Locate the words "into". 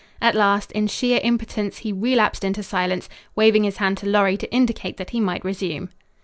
2.43-2.63